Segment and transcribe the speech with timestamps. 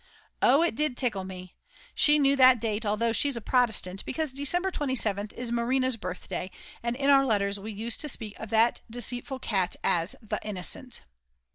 [0.41, 1.53] Oh it did tickle me.
[1.93, 6.49] She knew that date although she's a Protestant because December 27th is Marina's birthday,
[6.81, 11.03] and in our letters we used to speak of that deceitful cat as "The Innocent."